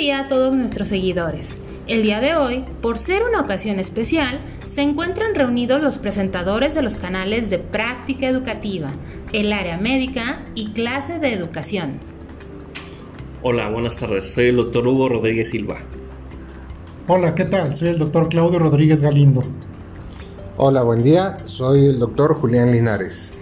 día 0.00 0.20
a 0.20 0.28
todos 0.28 0.54
nuestros 0.54 0.88
seguidores. 0.88 1.50
El 1.86 2.02
día 2.02 2.20
de 2.20 2.34
hoy, 2.34 2.64
por 2.80 2.96
ser 2.96 3.22
una 3.22 3.42
ocasión 3.42 3.78
especial, 3.78 4.40
se 4.64 4.80
encuentran 4.80 5.34
reunidos 5.34 5.82
los 5.82 5.98
presentadores 5.98 6.74
de 6.74 6.80
los 6.80 6.96
canales 6.96 7.50
de 7.50 7.58
práctica 7.58 8.26
educativa, 8.26 8.90
el 9.34 9.52
área 9.52 9.76
médica 9.76 10.42
y 10.54 10.70
clase 10.70 11.18
de 11.18 11.34
educación. 11.34 11.98
Hola, 13.42 13.68
buenas 13.68 13.98
tardes. 13.98 14.32
Soy 14.32 14.46
el 14.46 14.56
doctor 14.56 14.88
Hugo 14.88 15.10
Rodríguez 15.10 15.50
Silva. 15.50 15.76
Hola, 17.06 17.34
¿qué 17.34 17.44
tal? 17.44 17.76
Soy 17.76 17.90
el 17.90 17.98
doctor 17.98 18.30
Claudio 18.30 18.58
Rodríguez 18.58 19.02
Galindo. 19.02 19.44
Hola, 20.56 20.82
buen 20.82 21.02
día. 21.02 21.36
Soy 21.44 21.84
el 21.84 21.98
doctor 21.98 22.34
Julián 22.36 22.72
Linares. 22.72 23.34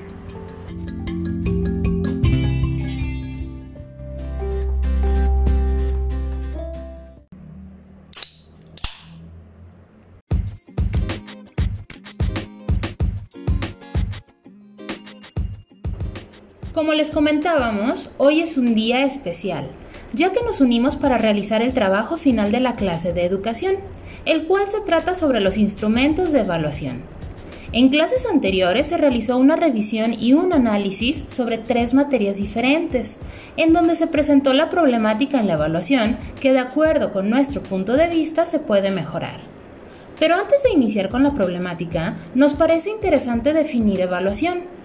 Como 16.79 16.95
les 16.95 17.11
comentábamos, 17.11 18.13
hoy 18.19 18.41
es 18.41 18.57
un 18.57 18.77
día 18.77 19.05
especial, 19.05 19.67
ya 20.13 20.31
que 20.31 20.45
nos 20.45 20.61
unimos 20.61 20.95
para 20.95 21.19
realizar 21.19 21.61
el 21.61 21.73
trabajo 21.73 22.19
final 22.19 22.53
de 22.53 22.61
la 22.61 22.77
clase 22.77 23.13
de 23.13 23.25
educación, 23.25 23.79
el 24.27 24.45
cual 24.45 24.69
se 24.69 24.81
trata 24.83 25.17
sobre 25.17 25.41
los 25.41 25.57
instrumentos 25.57 26.31
de 26.31 26.39
evaluación. 26.39 27.03
En 27.73 27.89
clases 27.89 28.27
anteriores 28.27 28.87
se 28.87 28.97
realizó 28.97 29.39
una 29.39 29.57
revisión 29.57 30.15
y 30.15 30.35
un 30.35 30.53
análisis 30.53 31.25
sobre 31.27 31.59
tres 31.59 31.95
materias 31.95 32.37
diferentes, 32.37 33.19
en 33.57 33.73
donde 33.73 33.97
se 33.97 34.07
presentó 34.07 34.53
la 34.53 34.71
problemática 34.71 35.41
en 35.41 35.49
la 35.49 35.55
evaluación 35.55 36.17
que 36.41 36.53
de 36.53 36.61
acuerdo 36.61 37.11
con 37.11 37.29
nuestro 37.29 37.61
punto 37.61 37.97
de 37.97 38.07
vista 38.07 38.47
se 38.47 38.61
puede 38.61 38.93
mejorar. 38.93 39.41
Pero 40.21 40.37
antes 40.37 40.63
de 40.63 40.71
iniciar 40.71 41.09
con 41.09 41.25
la 41.25 41.35
problemática, 41.35 42.19
nos 42.37 42.55
parece 42.55 42.91
interesante 42.91 43.53
definir 43.53 44.01
evaluación. 44.01 44.78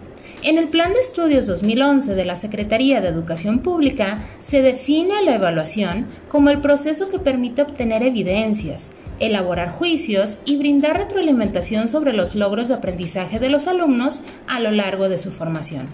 En 0.43 0.57
el 0.57 0.67
Plan 0.67 0.91
de 0.91 0.99
Estudios 0.99 1.47
2011 1.47 2.15
de 2.15 2.25
la 2.25 2.35
Secretaría 2.35 2.99
de 2.99 3.07
Educación 3.07 3.59
Pública 3.59 4.25
se 4.39 4.61
define 4.61 5.23
la 5.23 5.35
evaluación 5.35 6.05
como 6.27 6.49
el 6.49 6.59
proceso 6.59 7.07
que 7.07 7.17
permite 7.17 7.61
obtener 7.61 8.03
evidencias, 8.03 8.91
elaborar 9.21 9.71
juicios 9.71 10.39
y 10.43 10.57
brindar 10.57 10.97
retroalimentación 10.97 11.87
sobre 11.87 12.11
los 12.11 12.35
logros 12.35 12.67
de 12.67 12.73
aprendizaje 12.73 13.39
de 13.39 13.47
los 13.47 13.67
alumnos 13.67 14.21
a 14.45 14.59
lo 14.59 14.71
largo 14.71 15.07
de 15.07 15.17
su 15.17 15.31
formación. 15.31 15.87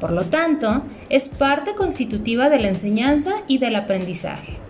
Por 0.00 0.12
lo 0.12 0.24
tanto, 0.24 0.84
es 1.10 1.28
parte 1.28 1.74
constitutiva 1.74 2.48
de 2.48 2.60
la 2.60 2.68
enseñanza 2.68 3.32
y 3.48 3.58
del 3.58 3.76
aprendizaje. 3.76 4.63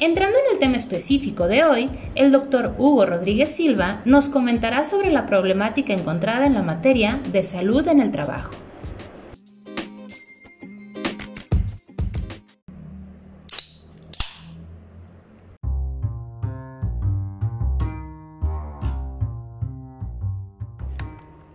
Entrando 0.00 0.36
en 0.36 0.54
el 0.54 0.58
tema 0.58 0.76
específico 0.76 1.46
de 1.46 1.62
hoy, 1.62 1.88
el 2.16 2.32
doctor 2.32 2.74
Hugo 2.78 3.06
Rodríguez 3.06 3.54
Silva 3.54 4.02
nos 4.04 4.28
comentará 4.28 4.84
sobre 4.84 5.12
la 5.12 5.24
problemática 5.24 5.92
encontrada 5.92 6.46
en 6.46 6.54
la 6.54 6.64
materia 6.64 7.20
de 7.30 7.44
salud 7.44 7.86
en 7.86 8.00
el 8.00 8.10
trabajo. 8.10 8.52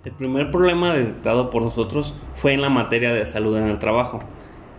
El 0.06 0.14
primer 0.14 0.50
problema 0.50 0.94
detectado 0.94 1.50
por 1.50 1.62
nosotros 1.62 2.14
fue 2.36 2.54
en 2.54 2.62
la 2.62 2.70
materia 2.70 3.14
de 3.14 3.26
salud 3.26 3.58
en 3.58 3.68
el 3.68 3.80
trabajo. 3.80 4.22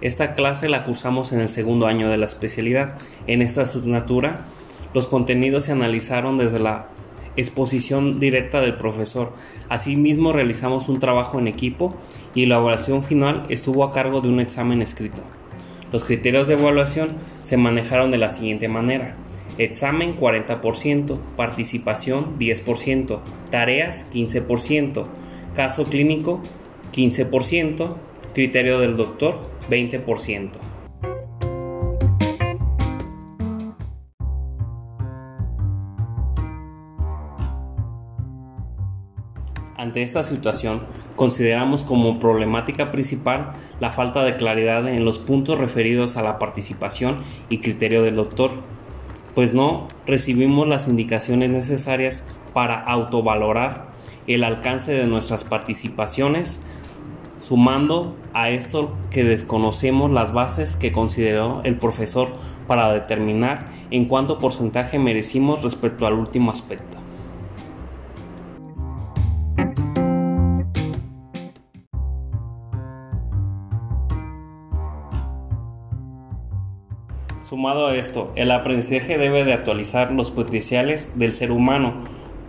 Esta 0.01 0.33
clase 0.33 0.71
la 0.71 0.85
cursamos 0.85 1.33
en 1.33 1.41
el 1.41 1.51
segundo 1.51 1.87
año 1.87 2.09
de 2.09 2.17
la 2.17 2.25
especialidad. 2.25 2.97
En 3.27 3.43
esta 3.43 3.63
asignatura, 3.63 4.47
los 4.95 5.07
contenidos 5.07 5.65
se 5.65 5.73
analizaron 5.73 6.39
desde 6.39 6.59
la 6.59 6.89
exposición 7.37 8.19
directa 8.19 8.63
del 8.63 8.77
profesor. 8.77 9.35
Asimismo, 9.69 10.33
realizamos 10.33 10.89
un 10.89 11.01
trabajo 11.01 11.39
en 11.39 11.49
equipo 11.49 11.95
y 12.35 12.47
la 12.47 12.57
evaluación 12.57 13.03
final 13.03 13.45
estuvo 13.51 13.85
a 13.85 13.93
cargo 13.93 14.23
de 14.23 14.29
un 14.29 14.41
examen 14.41 14.81
escrito. 14.81 15.23
Los 15.93 16.05
criterios 16.05 16.49
de 16.49 16.55
evaluación 16.55 17.17
se 17.45 17.59
manejaron 17.59 18.11
de 18.11 18.19
la 18.19 18.31
siguiente 18.31 18.69
manera. 18.69 19.17
Examen 19.59 20.19
40%, 20.19 21.19
participación 21.37 22.39
10%, 22.39 23.21
tareas 23.51 24.07
15%, 24.11 25.05
caso 25.55 25.85
clínico 25.85 26.41
15%, 26.93 27.97
criterio 28.33 28.79
del 28.79 28.97
doctor 28.97 29.60
20%. 29.71 30.51
Ante 39.81 40.03
esta 40.03 40.23
situación, 40.23 40.83
consideramos 41.17 41.85
como 41.85 42.19
problemática 42.19 42.93
principal 42.93 43.53
la 43.81 43.93
falta 43.93 44.23
de 44.25 44.37
claridad 44.37 44.87
en 44.87 45.07
los 45.07 45.19
puntos 45.19 45.59
referidos 45.59 46.19
a 46.19 46.23
la 46.23 46.39
participación 46.39 47.21
y 47.49 47.59
criterio 47.59 48.03
del 48.03 48.17
doctor, 48.17 48.51
pues 49.35 49.55
no 49.55 49.89
recibimos 50.07 50.69
las 50.69 50.87
indicaciones 50.87 51.49
necesarias 51.49 52.27
para 52.53 52.79
autovalorar 52.79 53.89
el 54.27 54.45
alcance 54.45 54.93
de 54.93 55.07
nuestras 55.07 55.45
participaciones, 55.45 56.61
sumando 57.41 58.15
a 58.33 58.51
esto 58.51 58.95
que 59.11 59.25
desconocemos 59.25 60.11
las 60.11 60.33
bases 60.33 60.77
que 60.77 60.93
consideró 60.93 61.63
el 61.65 61.77
profesor 61.77 62.29
para 62.69 62.93
determinar 62.93 63.69
en 63.91 64.05
cuánto 64.05 64.39
porcentaje 64.39 64.99
merecimos 65.01 65.63
respecto 65.63 66.07
al 66.07 66.15
último 66.15 66.53
aspecto. 66.53 66.99
Sumado 77.43 77.89
a 77.89 77.97
esto, 77.97 78.31
el 78.37 78.53
aprendizaje 78.53 79.19
debe 79.19 79.43
de 79.43 79.53
actualizar 79.53 80.13
los 80.13 80.31
potenciales 80.31 81.19
del 81.19 81.33
ser 81.33 81.51
humano. 81.51 81.95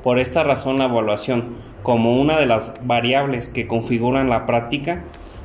Por 0.04 0.20
esta 0.20 0.44
razón, 0.44 0.80
la 0.80 0.86
evaluación, 0.86 1.56
como 1.84 2.20
una 2.20 2.40
de 2.40 2.46
las 2.46 2.74
variables 2.84 3.50
que 3.50 3.68
configuran 3.68 4.30
la 4.30 4.46
práctica, 4.46 5.04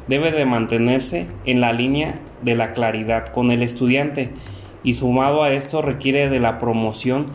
debe 0.09 0.31
de 0.33 0.47
mantenerse 0.47 1.27
en 1.45 1.61
la 1.61 1.73
línea 1.73 2.21
de 2.43 2.55
la 2.55 2.73
claridad 2.73 3.27
con 3.27 3.51
el 3.51 3.63
estudiante 3.63 4.31
y 4.83 4.95
sumado 4.95 5.43
a 5.43 5.53
esto 5.53 5.83
requiere 5.83 6.29
de 6.29 6.41
la 6.41 6.59
promoción 6.59 7.27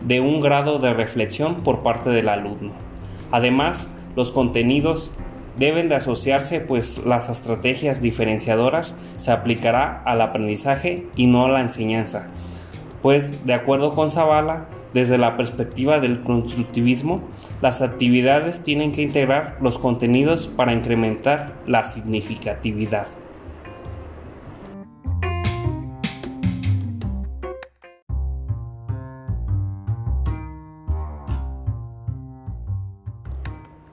de 0.00 0.20
un 0.20 0.40
grado 0.40 0.78
de 0.78 0.94
reflexión 0.94 1.56
por 1.56 1.82
parte 1.82 2.10
del 2.10 2.28
alumno. 2.28 2.72
Además, 3.30 3.88
los 4.16 4.32
contenidos 4.32 5.12
deben 5.58 5.88
de 5.88 5.96
asociarse 5.96 6.60
pues 6.60 7.04
las 7.04 7.28
estrategias 7.28 8.00
diferenciadoras 8.00 8.96
se 9.16 9.30
aplicará 9.30 10.02
al 10.04 10.20
aprendizaje 10.20 11.06
y 11.16 11.26
no 11.26 11.44
a 11.44 11.48
la 11.48 11.60
enseñanza. 11.60 12.28
Pues 13.02 13.44
de 13.46 13.54
acuerdo 13.54 13.94
con 13.94 14.10
Zavala, 14.10 14.66
desde 14.94 15.18
la 15.18 15.36
perspectiva 15.36 15.98
del 15.98 16.20
constructivismo, 16.20 17.20
las 17.60 17.82
actividades 17.82 18.62
tienen 18.62 18.92
que 18.92 19.02
integrar 19.02 19.58
los 19.60 19.76
contenidos 19.76 20.46
para 20.46 20.72
incrementar 20.72 21.52
la 21.66 21.84
significatividad. 21.84 23.08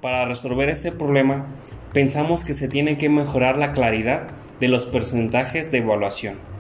Para 0.02 0.26
resolver 0.26 0.70
este 0.70 0.92
problema, 0.92 1.48
pensamos 1.94 2.44
que 2.44 2.54
se 2.54 2.68
tiene 2.68 2.98
que 2.98 3.10
mejorar 3.10 3.58
la 3.58 3.74
claridad 3.74 4.28
de 4.60 4.68
los 4.68 4.86
porcentajes 4.86 5.72
de 5.72 5.80
evaluación. 5.80 6.51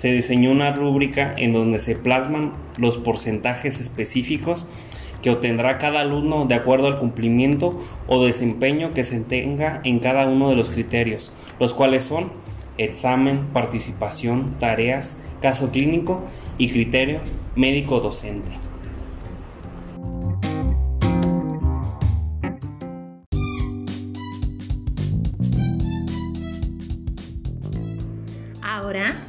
Se 0.00 0.10
diseñó 0.10 0.50
una 0.50 0.72
rúbrica 0.72 1.34
en 1.36 1.52
donde 1.52 1.78
se 1.78 1.94
plasman 1.94 2.54
los 2.78 2.96
porcentajes 2.96 3.82
específicos 3.82 4.64
que 5.20 5.28
obtendrá 5.28 5.76
cada 5.76 6.00
alumno 6.00 6.46
de 6.46 6.54
acuerdo 6.54 6.86
al 6.86 6.96
cumplimiento 6.96 7.76
o 8.06 8.24
desempeño 8.24 8.94
que 8.94 9.04
se 9.04 9.20
tenga 9.20 9.82
en 9.84 9.98
cada 9.98 10.26
uno 10.26 10.48
de 10.48 10.56
los 10.56 10.70
criterios, 10.70 11.34
los 11.58 11.74
cuales 11.74 12.02
son 12.02 12.32
examen, 12.78 13.48
participación, 13.52 14.56
tareas, 14.58 15.18
caso 15.42 15.70
clínico 15.70 16.24
y 16.56 16.70
criterio 16.70 17.20
médico 17.54 18.00
docente. 18.00 18.69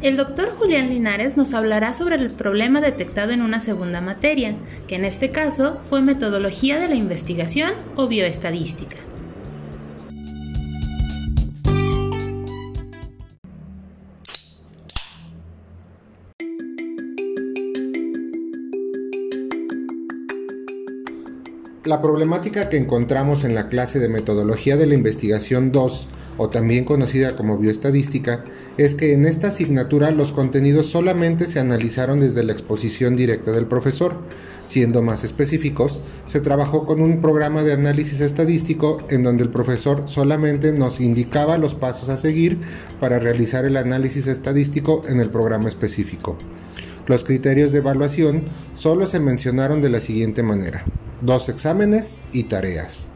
El 0.01 0.17
doctor 0.17 0.49
Julián 0.57 0.89
Linares 0.89 1.37
nos 1.37 1.53
hablará 1.53 1.93
sobre 1.93 2.15
el 2.15 2.31
problema 2.31 2.81
detectado 2.81 3.33
en 3.33 3.43
una 3.43 3.59
segunda 3.59 4.01
materia, 4.01 4.55
que 4.87 4.95
en 4.95 5.05
este 5.05 5.29
caso 5.29 5.77
fue 5.83 6.01
metodología 6.01 6.79
de 6.79 6.87
la 6.87 6.95
investigación 6.95 7.73
o 7.95 8.07
bioestadística. 8.07 8.97
La 21.85 22.01
problemática 22.01 22.69
que 22.69 22.77
encontramos 22.77 23.43
en 23.43 23.53
la 23.53 23.69
clase 23.69 23.99
de 23.99 24.09
metodología 24.09 24.77
de 24.77 24.87
la 24.87 24.95
investigación 24.95 25.71
2 25.71 26.07
o 26.41 26.49
también 26.49 26.85
conocida 26.85 27.35
como 27.35 27.59
bioestadística, 27.59 28.43
es 28.77 28.95
que 28.95 29.13
en 29.13 29.25
esta 29.25 29.49
asignatura 29.49 30.09
los 30.09 30.31
contenidos 30.31 30.87
solamente 30.87 31.47
se 31.47 31.59
analizaron 31.59 32.19
desde 32.19 32.43
la 32.43 32.51
exposición 32.51 33.15
directa 33.15 33.51
del 33.51 33.67
profesor. 33.67 34.15
Siendo 34.65 35.03
más 35.03 35.23
específicos, 35.23 36.01
se 36.25 36.39
trabajó 36.39 36.87
con 36.87 36.99
un 36.99 37.21
programa 37.21 37.61
de 37.61 37.73
análisis 37.73 38.21
estadístico 38.21 38.97
en 39.09 39.21
donde 39.21 39.43
el 39.43 39.51
profesor 39.51 40.05
solamente 40.07 40.71
nos 40.71 40.99
indicaba 40.99 41.59
los 41.59 41.75
pasos 41.75 42.09
a 42.09 42.17
seguir 42.17 42.57
para 42.99 43.19
realizar 43.19 43.65
el 43.65 43.77
análisis 43.77 44.25
estadístico 44.25 45.03
en 45.07 45.19
el 45.19 45.29
programa 45.29 45.69
específico. 45.69 46.39
Los 47.05 47.23
criterios 47.23 47.71
de 47.71 47.79
evaluación 47.79 48.45
solo 48.73 49.05
se 49.05 49.19
mencionaron 49.19 49.81
de 49.83 49.89
la 49.89 49.99
siguiente 49.99 50.41
manera 50.41 50.85
dos 51.21 51.49
exámenes 51.49 52.19
y 52.31 52.45
tareas. 52.45 53.10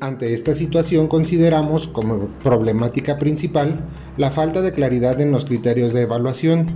Ante 0.00 0.32
esta 0.32 0.54
situación 0.54 1.08
consideramos 1.08 1.86
como 1.86 2.26
problemática 2.42 3.18
principal 3.18 3.84
la 4.16 4.30
falta 4.30 4.62
de 4.62 4.72
claridad 4.72 5.20
en 5.20 5.30
los 5.30 5.44
criterios 5.44 5.92
de 5.92 6.02
evaluación, 6.02 6.68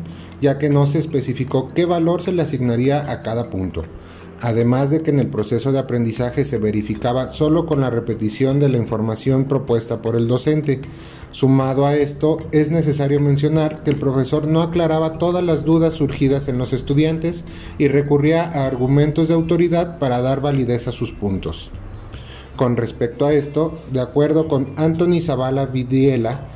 ya 0.42 0.58
que 0.58 0.68
no 0.68 0.86
se 0.86 0.98
especificó 0.98 1.72
qué 1.74 1.86
valor 1.86 2.20
se 2.20 2.32
le 2.32 2.42
asignaría 2.42 3.10
a 3.10 3.22
cada 3.22 3.48
punto 3.48 3.84
además 4.40 4.90
de 4.90 5.02
que 5.02 5.10
en 5.10 5.18
el 5.18 5.28
proceso 5.28 5.72
de 5.72 5.78
aprendizaje 5.78 6.44
se 6.44 6.58
verificaba 6.58 7.30
solo 7.30 7.64
con 7.64 7.80
la 7.80 7.88
repetición 7.88 8.60
de 8.60 8.68
la 8.68 8.76
información 8.76 9.44
propuesta 9.44 10.02
por 10.02 10.16
el 10.16 10.28
docente. 10.28 10.82
Sumado 11.30 11.86
a 11.86 11.96
esto, 11.96 12.38
es 12.52 12.70
necesario 12.70 13.20
mencionar 13.20 13.82
que 13.82 13.90
el 13.90 13.98
profesor 13.98 14.46
no 14.46 14.60
aclaraba 14.60 15.18
todas 15.18 15.42
las 15.42 15.64
dudas 15.64 15.94
surgidas 15.94 16.48
en 16.48 16.58
los 16.58 16.72
estudiantes 16.72 17.44
y 17.78 17.88
recurría 17.88 18.44
a 18.44 18.66
argumentos 18.66 19.28
de 19.28 19.34
autoridad 19.34 19.98
para 19.98 20.20
dar 20.20 20.42
validez 20.42 20.88
a 20.88 20.92
sus 20.92 21.12
puntos. 21.12 21.70
Con 22.56 22.76
respecto 22.76 23.26
a 23.26 23.32
esto, 23.32 23.78
de 23.92 24.00
acuerdo 24.00 24.48
con 24.48 24.72
Anthony 24.76 25.20
Zavala 25.20 25.66
Vidiela, 25.66 26.48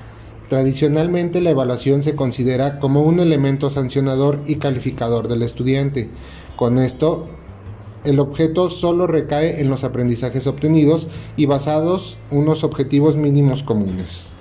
Tradicionalmente 0.48 1.42
la 1.42 1.50
evaluación 1.50 2.02
se 2.02 2.16
considera 2.16 2.78
como 2.78 3.02
un 3.02 3.20
elemento 3.20 3.68
sancionador 3.68 4.40
y 4.46 4.56
calificador 4.56 5.28
del 5.28 5.42
estudiante. 5.42 6.08
Con 6.56 6.78
esto 6.78 7.28
el 8.04 8.18
objeto 8.18 8.70
solo 8.70 9.06
recae 9.06 9.60
en 9.60 9.68
los 9.68 9.84
aprendizajes 9.84 10.46
obtenidos 10.46 11.08
y 11.36 11.44
basados 11.44 12.16
unos 12.30 12.64
objetivos 12.64 13.16
mínimos 13.16 13.62
comunes. 13.62 14.32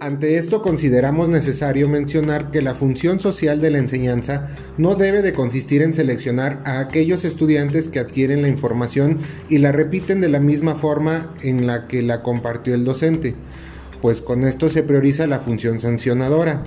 Ante 0.00 0.36
esto 0.36 0.62
consideramos 0.62 1.28
necesario 1.28 1.88
mencionar 1.88 2.52
que 2.52 2.62
la 2.62 2.76
función 2.76 3.18
social 3.18 3.60
de 3.60 3.70
la 3.70 3.78
enseñanza 3.78 4.46
no 4.76 4.94
debe 4.94 5.22
de 5.22 5.32
consistir 5.32 5.82
en 5.82 5.92
seleccionar 5.92 6.62
a 6.64 6.78
aquellos 6.78 7.24
estudiantes 7.24 7.88
que 7.88 7.98
adquieren 7.98 8.42
la 8.42 8.48
información 8.48 9.18
y 9.48 9.58
la 9.58 9.72
repiten 9.72 10.20
de 10.20 10.28
la 10.28 10.38
misma 10.38 10.76
forma 10.76 11.34
en 11.42 11.66
la 11.66 11.88
que 11.88 12.02
la 12.02 12.22
compartió 12.22 12.74
el 12.74 12.84
docente, 12.84 13.34
pues 14.00 14.20
con 14.20 14.44
esto 14.44 14.68
se 14.68 14.84
prioriza 14.84 15.26
la 15.26 15.40
función 15.40 15.80
sancionadora. 15.80 16.62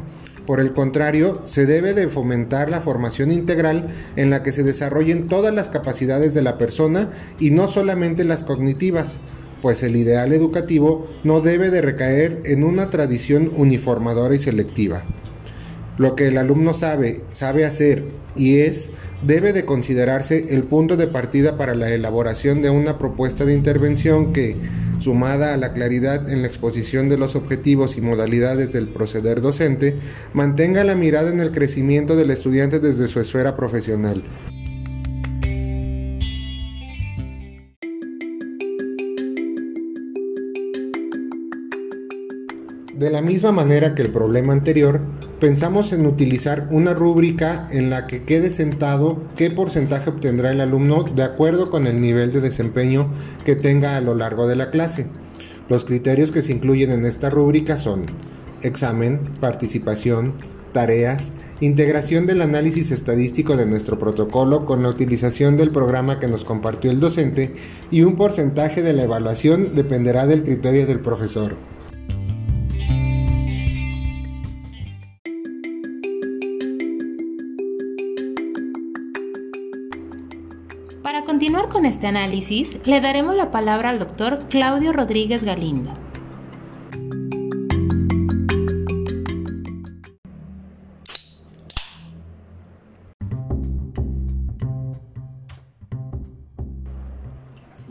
Por 0.45 0.59
el 0.59 0.73
contrario, 0.73 1.41
se 1.45 1.65
debe 1.65 1.93
de 1.93 2.09
fomentar 2.09 2.69
la 2.69 2.81
formación 2.81 3.31
integral 3.31 3.87
en 4.17 4.29
la 4.29 4.43
que 4.43 4.51
se 4.51 4.63
desarrollen 4.63 5.29
todas 5.29 5.53
las 5.53 5.69
capacidades 5.69 6.33
de 6.33 6.41
la 6.41 6.57
persona 6.57 7.09
y 7.39 7.51
no 7.51 7.69
solamente 7.69 8.25
las 8.25 8.43
cognitivas, 8.43 9.21
pues 9.61 9.83
el 9.83 9.95
ideal 9.95 10.33
educativo 10.33 11.07
no 11.23 11.41
debe 11.41 11.69
de 11.69 11.81
recaer 11.81 12.41
en 12.45 12.63
una 12.63 12.89
tradición 12.89 13.51
uniformadora 13.55 14.35
y 14.35 14.39
selectiva. 14.39 15.03
Lo 15.97 16.15
que 16.15 16.27
el 16.27 16.37
alumno 16.37 16.73
sabe, 16.73 17.21
sabe 17.31 17.65
hacer 17.65 18.05
y 18.35 18.59
es, 18.59 18.91
debe 19.25 19.53
de 19.53 19.65
considerarse 19.65 20.55
el 20.55 20.63
punto 20.63 20.97
de 20.97 21.07
partida 21.07 21.57
para 21.57 21.75
la 21.75 21.89
elaboración 21.91 22.61
de 22.61 22.69
una 22.69 22.97
propuesta 22.97 23.45
de 23.45 23.53
intervención 23.53 24.33
que, 24.33 24.55
sumada 24.99 25.53
a 25.53 25.57
la 25.57 25.73
claridad 25.73 26.29
en 26.29 26.41
la 26.41 26.47
exposición 26.47 27.09
de 27.09 27.17
los 27.17 27.35
objetivos 27.35 27.97
y 27.97 28.01
modalidades 28.01 28.71
del 28.71 28.87
proceder 28.87 29.41
docente, 29.41 29.97
mantenga 30.33 30.83
la 30.83 30.95
mirada 30.95 31.29
en 31.29 31.39
el 31.39 31.51
crecimiento 31.51 32.15
del 32.15 32.31
estudiante 32.31 32.79
desde 32.79 33.07
su 33.07 33.19
esfera 33.19 33.55
profesional. 33.55 34.23
De 43.01 43.09
la 43.09 43.24
misma 43.24 43.51
manera 43.51 43.95
que 43.95 44.03
el 44.03 44.12
problema 44.12 44.53
anterior, 44.53 45.01
pensamos 45.39 45.92
en 45.92 46.06
utilizar 46.06 46.68
una 46.69 46.94
rúbrica 46.94 47.68
en 47.71 47.89
la 47.89 48.06
que 48.06 48.21
quede 48.25 48.51
sentado 48.51 49.24
qué 49.36 49.50
porcentaje 49.50 50.12
obtendrá 50.12 50.51
el 50.51 50.62
alumno 50.62 51.01
de 51.01 51.24
acuerdo 51.24 51.71
con 51.71 51.88
el 51.88 52.00
nivel 52.00 52.31
de 52.31 52.42
desempeño 52.42 53.12
que 53.44 53.56
tenga 53.56 53.98
a 53.98 54.01
lo 54.01 54.13
largo 54.13 54.48
de 54.48 54.56
la 54.56 54.69
clase. 54.69 55.07
Los 55.68 55.83
criterios 55.83 56.31
que 56.31 56.44
se 56.44 56.51
incluyen 56.51 56.92
en 56.92 57.06
esta 57.06 57.31
rúbrica 57.31 57.75
son 57.75 58.06
examen, 58.62 59.19
participación, 59.39 60.36
tareas, 60.71 61.31
integración 61.59 62.27
del 62.27 62.44
análisis 62.44 62.92
estadístico 62.92 63.57
de 63.57 63.65
nuestro 63.65 63.98
protocolo 63.98 64.68
con 64.68 64.83
la 64.83 64.89
utilización 64.89 65.57
del 65.57 65.71
programa 65.71 66.19
que 66.19 66.27
nos 66.27 66.45
compartió 66.45 66.92
el 66.92 67.00
docente 67.00 67.56
y 67.89 68.03
un 68.03 68.15
porcentaje 68.15 68.83
de 68.83 68.94
la 68.94 69.06
evaluación 69.06 69.74
dependerá 69.74 70.27
del 70.27 70.44
criterio 70.44 70.86
del 70.86 71.00
profesor. 71.00 71.56
Para 81.11 81.25
continuar 81.25 81.67
con 81.67 81.85
este 81.85 82.07
análisis, 82.07 82.77
le 82.86 83.01
daremos 83.01 83.36
la 83.36 83.51
palabra 83.51 83.89
al 83.89 84.00
doctor 84.00 84.45
Claudio 84.50 84.93
Rodríguez 84.93 85.43
Galindo. 85.43 85.91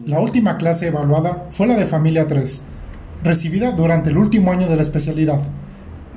La 0.07 0.19
última 0.21 0.57
clase 0.57 0.87
evaluada 0.87 1.47
fue 1.51 1.67
la 1.67 1.77
de 1.77 1.85
Familia 1.85 2.27
3, 2.27 2.63
recibida 3.23 3.73
durante 3.73 4.09
el 4.09 4.17
último 4.17 4.51
año 4.51 4.67
de 4.67 4.77
la 4.77 4.83
especialidad, 4.83 5.43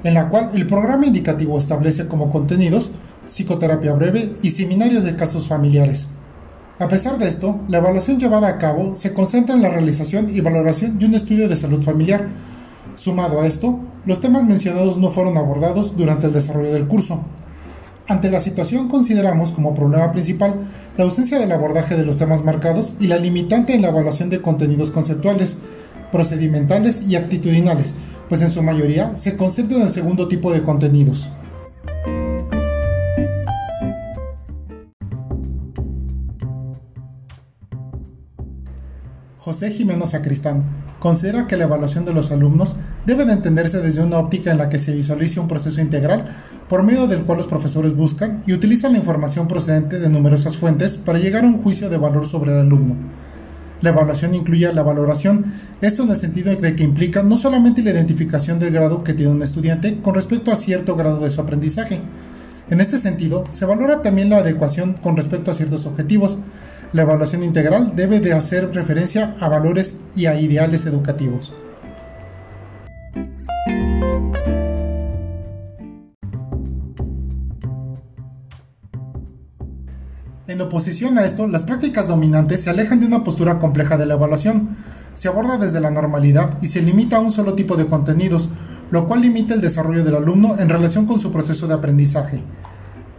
en 0.05 0.13
la 0.13 0.29
cual 0.29 0.51
el 0.53 0.65
programa 0.67 1.05
indicativo 1.05 1.59
establece 1.59 2.07
como 2.07 2.31
contenidos 2.31 2.91
psicoterapia 3.25 3.91
breve 3.91 4.37
y 4.41 4.51
seminarios 4.51 5.03
de 5.03 5.17
casos 5.17 5.49
familiares. 5.49 6.07
A 6.83 6.89
pesar 6.89 7.17
de 7.17 7.29
esto, 7.29 7.61
la 7.69 7.77
evaluación 7.77 8.19
llevada 8.19 8.49
a 8.49 8.57
cabo 8.57 8.93
se 8.93 9.13
concentra 9.13 9.55
en 9.55 9.61
la 9.61 9.69
realización 9.69 10.29
y 10.29 10.41
valoración 10.41 10.99
de 10.99 11.05
un 11.05 11.15
estudio 11.15 11.47
de 11.47 11.55
salud 11.55 11.81
familiar. 11.81 12.27
Sumado 12.97 13.39
a 13.39 13.47
esto, 13.47 13.79
los 14.05 14.19
temas 14.19 14.43
mencionados 14.43 14.97
no 14.97 15.09
fueron 15.09 15.37
abordados 15.37 15.95
durante 15.95 16.27
el 16.27 16.33
desarrollo 16.33 16.73
del 16.73 16.89
curso. 16.89 17.21
Ante 18.09 18.29
la 18.29 18.41
situación 18.41 18.89
consideramos 18.89 19.53
como 19.53 19.73
problema 19.73 20.11
principal 20.11 20.55
la 20.97 21.05
ausencia 21.05 21.39
del 21.39 21.53
abordaje 21.53 21.95
de 21.95 22.03
los 22.03 22.17
temas 22.17 22.43
marcados 22.43 22.95
y 22.99 23.07
la 23.07 23.17
limitante 23.17 23.73
en 23.73 23.81
la 23.81 23.87
evaluación 23.87 24.29
de 24.29 24.41
contenidos 24.41 24.91
conceptuales, 24.91 25.59
procedimentales 26.11 27.01
y 27.01 27.15
actitudinales, 27.15 27.95
pues 28.27 28.41
en 28.41 28.49
su 28.51 28.61
mayoría 28.61 29.15
se 29.15 29.37
concentran 29.37 29.79
en 29.79 29.87
el 29.87 29.93
segundo 29.93 30.27
tipo 30.27 30.51
de 30.51 30.61
contenidos. 30.61 31.29
José 39.43 39.71
Jimeno 39.71 40.05
Sacristán 40.05 40.63
considera 41.01 41.47
que 41.47 41.57
la 41.57 41.65
evaluación 41.65 42.05
de 42.05 42.13
los 42.13 42.31
alumnos 42.31 42.77
debe 43.05 43.25
de 43.25 43.33
entenderse 43.33 43.81
desde 43.81 44.01
una 44.01 44.17
óptica 44.17 44.51
en 44.51 44.57
la 44.57 44.69
que 44.69 44.79
se 44.79 44.95
visualice 44.95 45.41
un 45.41 45.49
proceso 45.49 45.81
integral 45.81 46.33
por 46.69 46.83
medio 46.83 47.07
del 47.07 47.23
cual 47.23 47.39
los 47.39 47.47
profesores 47.47 47.93
buscan 47.93 48.41
y 48.47 48.53
utilizan 48.53 48.93
la 48.93 48.99
información 48.99 49.49
procedente 49.49 49.99
de 49.99 50.07
numerosas 50.07 50.55
fuentes 50.55 50.95
para 50.95 51.19
llegar 51.19 51.43
a 51.43 51.47
un 51.47 51.61
juicio 51.61 51.89
de 51.89 51.97
valor 51.97 52.25
sobre 52.25 52.53
el 52.53 52.59
alumno. 52.59 52.95
La 53.81 53.89
evaluación 53.89 54.33
incluye 54.33 54.71
la 54.71 54.81
valoración, 54.81 55.43
esto 55.81 56.03
en 56.03 56.11
el 56.11 56.15
sentido 56.15 56.55
de 56.55 56.75
que 56.77 56.83
implica 56.85 57.21
no 57.21 57.35
solamente 57.35 57.83
la 57.83 57.91
identificación 57.91 58.59
del 58.59 58.71
grado 58.71 59.03
que 59.03 59.13
tiene 59.13 59.33
un 59.33 59.43
estudiante 59.43 59.99
con 60.01 60.15
respecto 60.15 60.53
a 60.53 60.55
cierto 60.55 60.95
grado 60.95 61.19
de 61.19 61.31
su 61.31 61.41
aprendizaje. 61.41 61.99
En 62.69 62.79
este 62.79 62.97
sentido, 62.97 63.43
se 63.51 63.65
valora 63.65 64.01
también 64.01 64.29
la 64.29 64.37
adecuación 64.37 64.93
con 64.93 65.17
respecto 65.17 65.51
a 65.51 65.53
ciertos 65.53 65.85
objetivos, 65.85 66.39
la 66.93 67.01
evaluación 67.01 67.43
integral 67.43 67.95
debe 67.95 68.19
de 68.19 68.33
hacer 68.33 68.73
referencia 68.73 69.35
a 69.39 69.49
valores 69.49 69.99
y 70.15 70.27
a 70.27 70.39
ideales 70.39 70.85
educativos. 70.85 71.53
En 80.45 80.61
oposición 80.61 81.17
a 81.17 81.25
esto, 81.25 81.47
las 81.47 81.63
prácticas 81.63 82.07
dominantes 82.07 82.61
se 82.61 82.69
alejan 82.69 82.99
de 82.99 83.07
una 83.07 83.23
postura 83.23 83.57
compleja 83.57 83.97
de 83.97 84.05
la 84.05 84.13
evaluación. 84.13 84.75
Se 85.15 85.27
aborda 85.27 85.57
desde 85.57 85.79
la 85.79 85.89
normalidad 85.89 86.59
y 86.61 86.67
se 86.67 86.83
limita 86.83 87.17
a 87.17 87.21
un 87.21 87.31
solo 87.31 87.55
tipo 87.55 87.75
de 87.75 87.87
contenidos, 87.87 88.49
lo 88.91 89.07
cual 89.07 89.21
limita 89.21 89.55
el 89.55 89.61
desarrollo 89.61 90.03
del 90.03 90.15
alumno 90.15 90.59
en 90.59 90.69
relación 90.69 91.07
con 91.07 91.19
su 91.19 91.31
proceso 91.31 91.67
de 91.67 91.73
aprendizaje. 91.73 92.43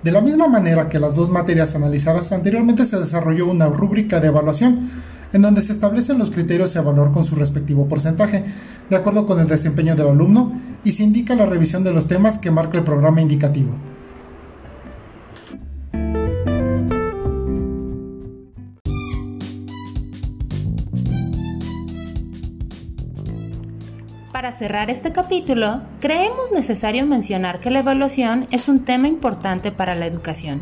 De 0.05 0.13
la 0.13 0.21
misma 0.21 0.49
manera 0.49 0.91
que 0.91 0.99
las 0.99 1.17
dos 1.17 1.31
materias 1.31 1.75
analizadas, 1.75 2.31
anteriormente 2.31 2.85
se 2.85 2.99
desarrolló 2.99 3.47
una 3.47 3.71
rúbrica 3.71 4.21
de 4.21 4.27
evaluación 4.27 4.91
en 5.33 5.41
donde 5.41 5.63
se 5.63 5.73
establecen 5.73 6.19
los 6.19 6.31
criterios 6.31 6.77
a 6.77 6.81
evaluar 6.81 7.11
con 7.11 7.25
su 7.25 7.35
respectivo 7.37 7.89
porcentaje, 7.89 8.45
de 8.91 8.97
acuerdo 8.97 9.25
con 9.27 9.41
el 9.41 9.49
desempeño 9.49 9.97
del 9.97 10.09
alumno, 10.09 10.61
y 10.85 10.93
se 10.93 11.05
indica 11.05 11.35
la 11.35 11.47
revisión 11.47 11.85
de 11.85 11.93
los 11.95 12.07
temas 12.07 12.37
que 12.37 12.51
marca 12.51 12.77
el 12.77 12.85
programa 12.85 13.23
indicativo. 13.23 13.71
Para 24.45 24.53
cerrar 24.55 24.91
este 24.91 25.11
capítulo, 25.11 25.81
creemos 26.01 26.53
necesario 26.53 27.07
mencionar 27.07 27.61
que 27.61 27.71
la 27.71 27.79
evaluación 27.79 28.47
es 28.51 28.69
un 28.69 28.85
tema 28.85 29.09
importante 29.09 29.73
para 29.73 29.95
la 29.95 30.05
educación. 30.05 30.61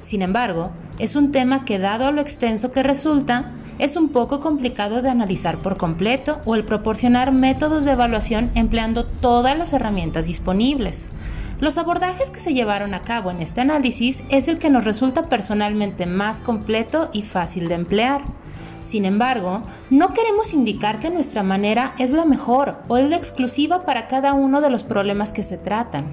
Sin 0.00 0.22
embargo, 0.22 0.72
es 0.98 1.14
un 1.14 1.30
tema 1.30 1.64
que 1.64 1.78
dado 1.78 2.10
lo 2.10 2.22
extenso 2.22 2.72
que 2.72 2.82
resulta, 2.82 3.52
es 3.78 3.94
un 3.94 4.08
poco 4.08 4.40
complicado 4.40 5.00
de 5.00 5.10
analizar 5.10 5.58
por 5.58 5.76
completo 5.76 6.40
o 6.44 6.56
el 6.56 6.64
proporcionar 6.64 7.30
métodos 7.30 7.84
de 7.84 7.92
evaluación 7.92 8.50
empleando 8.56 9.06
todas 9.06 9.56
las 9.56 9.72
herramientas 9.72 10.26
disponibles. 10.26 11.06
Los 11.60 11.78
abordajes 11.78 12.30
que 12.30 12.40
se 12.40 12.52
llevaron 12.52 12.94
a 12.94 13.02
cabo 13.02 13.30
en 13.30 13.42
este 13.42 13.60
análisis 13.60 14.24
es 14.30 14.48
el 14.48 14.58
que 14.58 14.70
nos 14.70 14.84
resulta 14.84 15.28
personalmente 15.28 16.04
más 16.04 16.40
completo 16.40 17.10
y 17.12 17.22
fácil 17.22 17.68
de 17.68 17.76
emplear. 17.76 18.22
Sin 18.82 19.04
embargo, 19.04 19.62
no 19.90 20.12
queremos 20.12 20.54
indicar 20.54 21.00
que 21.00 21.10
nuestra 21.10 21.42
manera 21.42 21.94
es 21.98 22.10
la 22.10 22.24
mejor 22.24 22.78
o 22.88 22.96
es 22.96 23.08
la 23.08 23.16
exclusiva 23.16 23.84
para 23.84 24.06
cada 24.06 24.32
uno 24.32 24.60
de 24.60 24.70
los 24.70 24.82
problemas 24.82 25.32
que 25.32 25.42
se 25.42 25.58
tratan. 25.58 26.06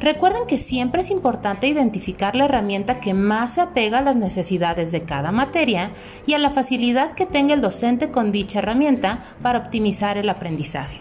Recuerden 0.00 0.46
que 0.46 0.58
siempre 0.58 1.00
es 1.00 1.10
importante 1.10 1.66
identificar 1.66 2.36
la 2.36 2.44
herramienta 2.44 3.00
que 3.00 3.14
más 3.14 3.54
se 3.54 3.60
apega 3.60 3.98
a 3.98 4.02
las 4.02 4.16
necesidades 4.16 4.92
de 4.92 5.02
cada 5.02 5.32
materia 5.32 5.90
y 6.26 6.34
a 6.34 6.38
la 6.38 6.50
facilidad 6.50 7.12
que 7.12 7.26
tenga 7.26 7.54
el 7.54 7.60
docente 7.60 8.10
con 8.10 8.32
dicha 8.32 8.58
herramienta 8.58 9.20
para 9.42 9.58
optimizar 9.58 10.18
el 10.18 10.28
aprendizaje. 10.28 11.00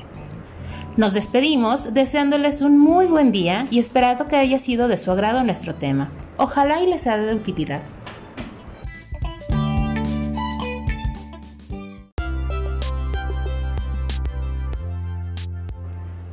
Nos 0.96 1.14
despedimos 1.14 1.94
deseándoles 1.96 2.62
un 2.62 2.78
muy 2.78 3.08
buen 3.08 3.32
día 3.32 3.66
y 3.72 3.80
esperando 3.80 4.28
que 4.28 4.36
haya 4.36 4.60
sido 4.60 4.88
de 4.88 5.00
su 5.00 5.12
agrado 5.12 5.44
nuestro 5.44 5.74
tema. 5.74 6.12
Ojalá 6.38 6.82
y 6.82 6.88
les 6.88 7.02
sea 7.02 7.18
de 7.18 7.34
utilidad. 7.34 7.82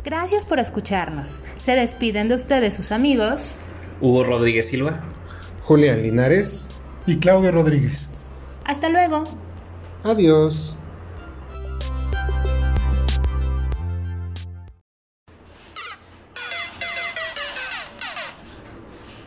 Gracias 0.05 0.45
por 0.45 0.59
escucharnos. 0.59 1.39
Se 1.57 1.73
despiden 1.73 2.29
de 2.29 2.35
ustedes 2.35 2.75
sus 2.75 2.93
amigos. 2.93 3.55
Hugo 4.01 4.25
Rodríguez 4.25 4.69
Silva. 4.69 5.01
Julián 5.63 6.03
Linares. 6.03 6.67
Y 7.07 7.19
Claudio 7.19 7.53
Rodríguez. 7.53 8.09
Hasta 8.65 8.89
luego. 8.89 9.25
Adiós. 10.05 10.77